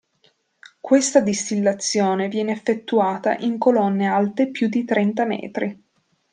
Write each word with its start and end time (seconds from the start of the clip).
Questa 0.79 1.19
distillazione 1.19 2.27
viene 2.27 2.53
effettuata 2.53 3.35
in 3.37 3.59
colonne 3.59 4.07
alte 4.07 4.49
più 4.49 4.67
di 4.67 4.83
trenta 4.83 5.25
metri. 5.25 5.79